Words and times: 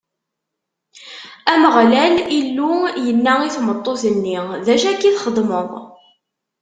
Ameɣlal 1.53 2.15
Illu 2.39 2.73
yenna 3.05 3.33
i 3.43 3.49
tmeṭṭut-nni: 3.55 4.37
D 4.65 4.67
acu 4.73 4.87
akka 4.91 5.05
i 5.09 5.11
txedmeḍ? 5.17 5.69